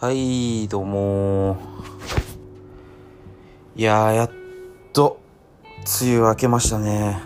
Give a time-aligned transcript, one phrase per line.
[0.00, 1.58] はい、どうも
[3.76, 4.30] いやー、やっ
[4.94, 5.20] と、
[6.02, 7.20] 梅雨明けましたね。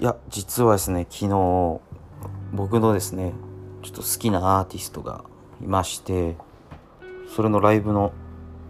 [0.00, 1.80] いや、実はですね、昨日、
[2.52, 3.34] 僕のですね、
[3.84, 5.22] ちょっと好きなアーティストが
[5.62, 6.36] いまして、
[7.36, 8.12] それのライブの、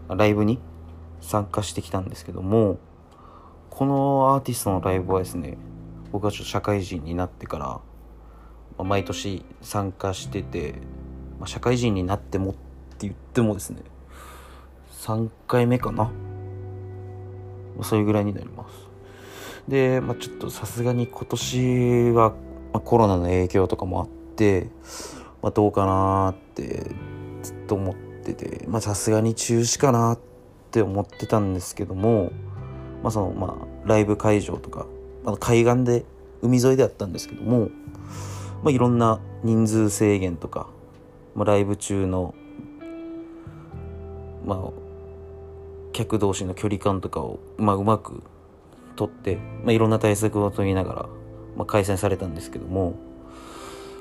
[0.08, 0.58] ライブに
[1.22, 2.78] 参加してきたんですけども、
[3.70, 5.56] このアーティストのライブはですね、
[6.12, 7.80] 僕はちょっと社会人になってか
[8.76, 10.82] ら、毎年参加してて、
[11.38, 13.82] まあ、社会人になってもって言ってもですね
[14.92, 16.10] 3回目かな。
[17.82, 18.88] そういうぐらいになります。
[19.68, 22.34] で、まあ、ちょっとさすがに今年は、
[22.72, 24.68] ま、コロナの影響とかもあって、
[25.42, 26.90] まあ、どうかなーって
[27.44, 30.18] ずっと思っててまさすがに中止かなっ
[30.72, 32.32] て思ってたんですけども
[33.04, 34.86] まあそのまあライブ会場とか、
[35.22, 36.04] まあ、海岸で
[36.42, 37.68] 海沿いであったんですけども
[38.62, 40.68] まあ、いろんな人数制限とか、
[41.34, 42.34] まあ、ライブ中の、
[44.44, 44.58] まあ、
[45.92, 48.22] 客同士の距離感とかを、まあ、うまく
[48.96, 51.08] 取って、まあ、いろんな対策を取りながら、
[51.56, 52.94] まあ、開催されたんですけども、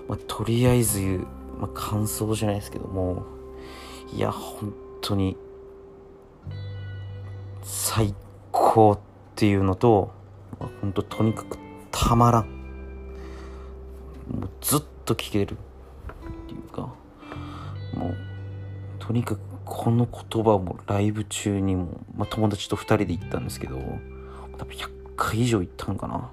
[0.07, 1.25] まあ、とりあえず、
[1.59, 3.25] まあ、感想じゃないですけども
[4.13, 5.35] いや本当に
[7.63, 8.13] 最
[8.51, 8.99] 高っ
[9.35, 10.11] ていうのと、
[10.59, 11.57] まあ、本当とにかく
[11.91, 12.47] たまらん。
[14.29, 15.57] もうずっと聴ける。
[19.07, 23.77] とにかくこの言葉もライブ中にも、まあ、友達と2人で行ったんですけど
[24.57, 26.29] 多分100回以上行ったんかな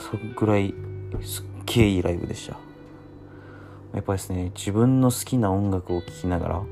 [0.00, 0.72] それぐらい
[1.22, 2.56] すっげえいいライブでした
[3.92, 6.62] やっぱですね自分の好きな音楽を聴きながら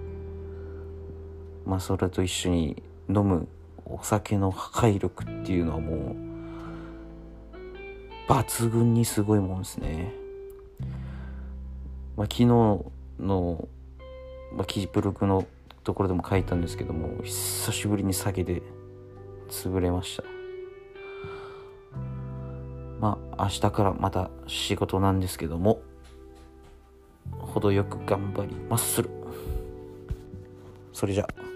[1.67, 3.47] まあそれと一緒に飲む
[3.85, 6.17] お酒の破壊力っていうのはも
[8.29, 10.15] う抜群にすごいもんですね。
[12.17, 13.69] まあ、昨日の、
[14.57, 15.47] まあ、記事ブログの
[15.85, 18.63] ところでも書いたんですけども久しぶりに酒で
[19.49, 20.25] 潰れました。
[23.01, 25.83] まあ明日からまた仕事なんですけども
[27.33, 29.11] 程よく頑張りまする。
[30.93, 31.52] それじゃあ。